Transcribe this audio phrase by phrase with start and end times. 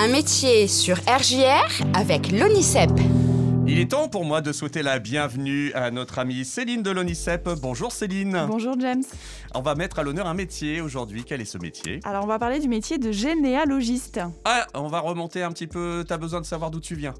[0.00, 2.90] Un métier sur RJR avec l'ONICEP.
[3.66, 7.48] Il est temps pour moi de souhaiter la bienvenue à notre amie Céline de l'ONICEP.
[7.60, 8.46] Bonjour Céline.
[8.48, 9.02] Bonjour James.
[9.56, 11.24] On va mettre à l'honneur un métier aujourd'hui.
[11.26, 11.98] Quel est ce métier?
[12.04, 14.20] Alors on va parler du métier de généalogiste.
[14.44, 16.04] Ah, on va remonter un petit peu.
[16.06, 17.14] T'as besoin de savoir d'où tu viens.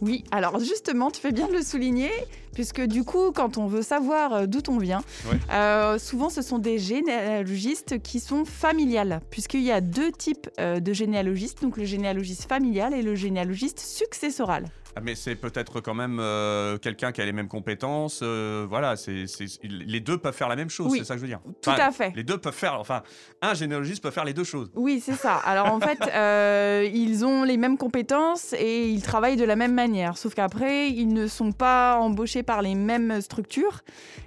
[0.00, 2.10] Oui, alors justement, tu fais bien de le souligner,
[2.52, 5.38] puisque du coup, quand on veut savoir euh, d'où on vient, Ouais.
[5.52, 10.80] euh, souvent ce sont des généalogistes qui sont familiales, puisqu'il y a deux types euh,
[10.80, 14.64] de généalogistes, donc le généalogiste familial et le généalogiste successoral.
[14.98, 18.18] Ah, mais c'est peut-être quand même euh, quelqu'un qui a les mêmes compétences.
[18.24, 19.26] euh, voilà, c'est,
[19.62, 21.38] les deux peuvent faire la même chose, Oui, c'est ça que je veux dire.
[21.62, 22.12] Tout à fait.
[22.16, 22.80] Les deux peuvent faire.
[22.80, 23.04] Enfin,
[23.40, 24.72] un généalogiste peut faire les deux choses.
[24.74, 25.36] Oui, c'est ça.
[25.36, 29.74] Alors en fait, euh, ils ont les mêmes compétences et ils travaillent de la même
[29.74, 30.18] manière.
[30.18, 33.82] Sauf qu'après, ils ne sont pas embauchés par les mêmes structures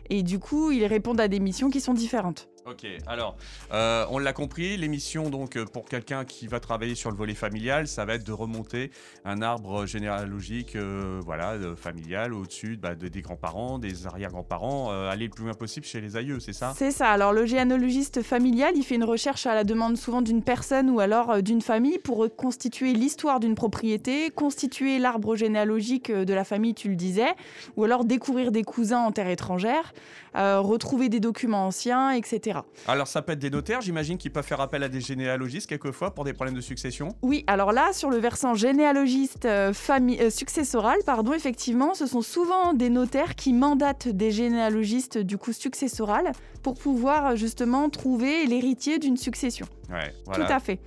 [0.09, 2.47] et du coup, ils répondent à des missions qui sont différentes.
[2.69, 3.37] Ok, alors,
[3.73, 7.33] euh, on l'a compris, l'émission, donc, euh, pour quelqu'un qui va travailler sur le volet
[7.33, 8.91] familial, ça va être de remonter
[9.25, 15.31] un arbre généalogique, euh, voilà, familial, au-dessus bah, de- des grands-parents, des arrière-grands-parents, aller le
[15.31, 16.73] plus loin possible chez les aïeux, c'est ça?
[16.77, 17.09] C'est ça.
[17.09, 20.99] Alors le généalogiste familial, il fait une recherche à la demande souvent d'une personne ou
[20.99, 26.89] alors d'une famille pour reconstituer l'histoire d'une propriété, constituer l'arbre généalogique de la famille, tu
[26.89, 27.33] le disais,
[27.75, 29.93] ou alors découvrir des cousins en terre étrangère,
[30.35, 32.50] retrouver des documents anciens, etc.
[32.87, 36.13] Alors, ça peut être des notaires, j'imagine, qui peuvent faire appel à des généalogistes quelquefois
[36.13, 37.15] pour des problèmes de succession?
[37.21, 42.73] Oui, alors là, sur le versant généalogiste euh, euh, successoral, pardon, effectivement, ce sont souvent
[42.73, 46.31] des notaires qui mandatent des généalogistes du coup successoral
[46.63, 49.65] pour pouvoir justement trouver l'héritier d'une succession.
[49.89, 50.45] Ouais, voilà.
[50.45, 50.79] Tout à fait.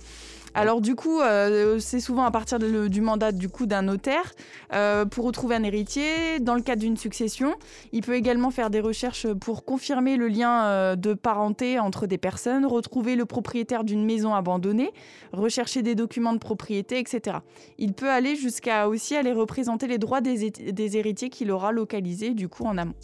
[0.57, 3.81] Alors du coup, euh, c'est souvent à partir de le- du mandat du coup d'un
[3.81, 4.31] notaire
[4.73, 7.55] euh, pour retrouver un héritier dans le cadre d'une succession.
[7.91, 12.17] Il peut également faire des recherches pour confirmer le lien euh, de parenté entre des
[12.17, 14.93] personnes, retrouver le propriétaire d'une maison abandonnée,
[15.33, 17.39] rechercher des documents de propriété, etc.
[17.77, 21.73] Il peut aller jusqu'à aussi aller représenter les droits des, hé- des héritiers qu'il aura
[21.73, 22.95] localisés du coup en amont.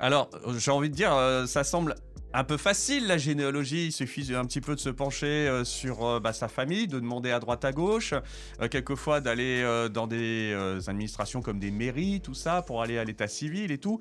[0.00, 0.28] Alors,
[0.58, 1.12] j'ai envie de dire,
[1.46, 1.94] ça semble
[2.34, 3.86] un peu facile la généalogie.
[3.86, 6.98] Il suffit un petit peu de se pencher euh, sur euh, bah, sa famille, de
[7.00, 8.14] demander à droite à gauche,
[8.60, 12.98] euh, quelquefois d'aller euh, dans des euh, administrations comme des mairies, tout ça, pour aller
[12.98, 14.00] à l'état civil et tout.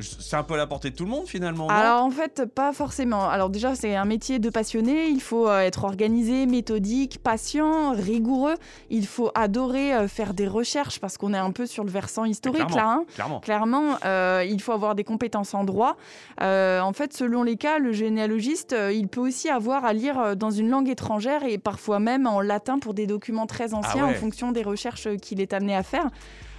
[0.00, 1.68] C'est un peu à la portée de tout le monde finalement.
[1.68, 3.28] Alors en fait, pas forcément.
[3.30, 5.06] Alors déjà, c'est un métier de passionné.
[5.06, 8.56] Il faut être organisé, méthodique, patient, rigoureux.
[8.90, 12.66] Il faut adorer faire des recherches parce qu'on est un peu sur le versant historique
[12.66, 12.76] clairement.
[12.76, 12.88] là.
[12.88, 13.04] hein.
[13.14, 13.38] Clairement.
[13.38, 15.96] Clairement, il faut avoir des compétences en droit.
[16.40, 20.34] En fait, selon les cas, le généalogiste, euh, il peut aussi avoir à lire euh,
[20.34, 24.06] dans une langue étrangère et parfois même en latin pour des documents très anciens Ah
[24.08, 24.16] ouais.
[24.16, 26.10] en fonction des recherches euh, qu'il est amené à faire.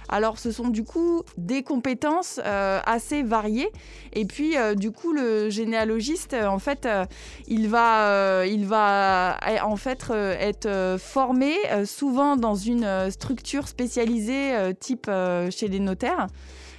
[0.08, 3.70] Alors, ce sont du coup des compétences euh, assez variées.
[4.12, 6.88] Et puis, euh, du coup, le généalogiste, euh, en fait,
[7.48, 15.10] il va, il va euh, en fait être formé souvent dans une structure spécialisée, type
[15.50, 16.28] chez les notaires.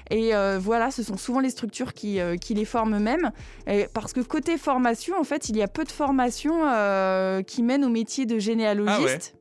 [0.09, 3.31] Et euh, voilà, ce sont souvent les structures qui, euh, qui les forment eux-mêmes.
[3.67, 7.63] Et Parce que côté formation, en fait, il y a peu de formations euh, qui
[7.63, 9.33] mènent au métier de généalogiste.
[9.33, 9.36] Oui,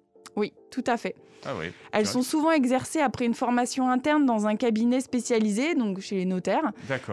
[0.70, 1.14] tout à fait.
[1.44, 1.66] Ah oui.
[1.92, 6.24] Elles sont souvent exercées après une formation interne dans un cabinet spécialisé, donc chez les
[6.24, 6.72] notaires,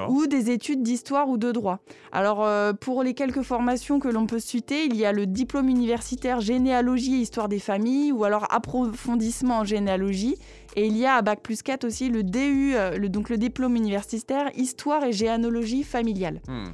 [0.09, 1.79] ou des études d'histoire ou de droit.
[2.11, 5.69] Alors, euh, pour les quelques formations que l'on peut citer, il y a le diplôme
[5.69, 10.35] universitaire généalogie et histoire des familles, ou alors approfondissement en généalogie.
[10.75, 13.37] Et il y a à Bac plus 4 aussi le DU, euh, le, donc le
[13.37, 16.41] diplôme universitaire histoire et généalogie familiale.
[16.47, 16.71] Hmm.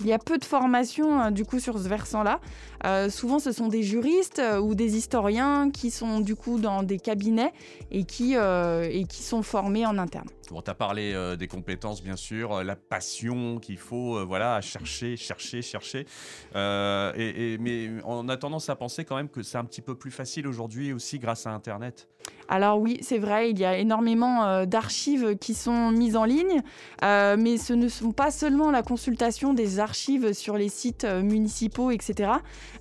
[0.00, 2.40] Il y a peu de formations euh, du coup sur ce versant-là.
[2.84, 6.82] Euh, souvent, ce sont des juristes euh, ou des historiens qui sont du coup dans
[6.82, 7.52] des cabinets
[7.90, 10.28] et qui, et qui sont formés en interne.
[10.50, 15.62] Bon, tu as parlé des compétences, bien sûr, la passion qu'il faut, voilà, chercher, chercher,
[15.62, 16.06] chercher.
[16.54, 20.10] Et- mais on a tendance à penser quand même que c'est un petit peu plus
[20.10, 22.08] facile aujourd'hui aussi grâce à Internet.
[22.48, 26.62] Alors oui, c'est vrai, il y a énormément euh, d'archives qui sont mises en ligne,
[27.02, 31.22] euh, mais ce ne sont pas seulement la consultation des archives sur les sites euh,
[31.22, 32.30] municipaux, etc.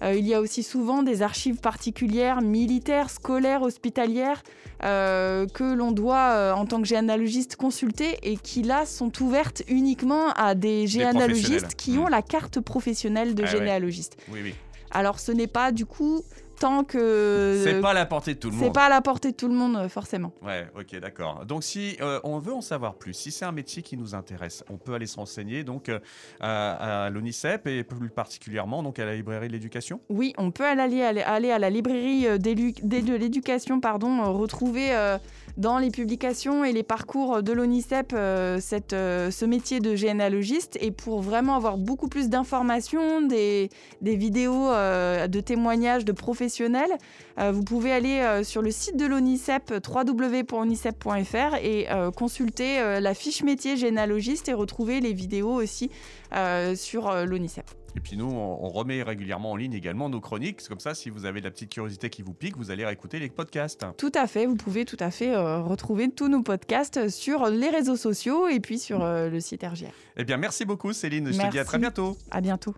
[0.03, 4.43] Euh, il y a aussi souvent des archives particulières, militaires, scolaires, hospitalières,
[4.83, 10.29] euh, que l'on doit, en tant que généalogiste, consulter et qui, là, sont ouvertes uniquement
[10.35, 11.75] à des généalogistes professionnels.
[11.77, 13.51] qui ont la carte professionnelle de Ah ouais.
[13.57, 14.17] généalogiste.
[14.31, 14.53] Oui, oui.
[14.91, 16.21] Alors ce n'est pas, du coup,
[16.59, 17.61] tant que...
[17.63, 18.73] c'est pas à la portée de tout le Euh, C'est monde.
[18.73, 20.31] pas à la portée de tout le monde, euh, forcément.
[20.43, 21.45] Ouais, ok, d'accord.
[21.45, 24.63] Donc, si euh, on veut en savoir plus, si c'est un métier qui nous intéresse,
[24.69, 25.99] on peut aller se renseigner donc euh,
[26.39, 29.99] à, à l'ONICEP et plus particulièrement donc à la librairie de l'éducation.
[30.09, 34.93] Oui, on peut aller, aller, aller à la librairie euh, de l'éducation, pardon, euh, retrouver
[34.95, 35.17] euh,
[35.57, 40.77] dans les publications et les parcours de l'ONICEP euh, cette, euh, ce métier de généalogiste.
[40.81, 43.69] Et pour vraiment avoir beaucoup plus d'informations, des,
[44.01, 46.91] des vidéos euh, de témoignages de professionnels professionnels,
[47.39, 52.99] euh, vous pouvez aller euh, sur le site de l'ONICEP, www.onicep.fr, et euh, consulter euh,
[52.99, 55.89] la fiche métier généalogiste et retrouver les vidéos aussi
[56.33, 57.65] euh, sur euh, l'ONICEP.
[57.95, 60.59] Et puis nous, on, remet régulièrement en ligne également nos chroniques.
[60.59, 62.85] C'est comme ça, si vous avez de la petite curiosité qui vous pique, vous allez
[62.85, 63.85] réécouter les podcasts.
[63.97, 67.69] Tout à fait, vous pouvez tout à fait euh, retrouver tous nos podcasts sur les
[67.69, 69.93] réseaux sociaux et puis sur euh, le site RGR.
[70.17, 71.27] Eh bien, merci beaucoup Céline.
[71.27, 71.67] Je te dis à Merci.
[71.67, 72.17] très bientôt.
[72.31, 72.75] À bientôt.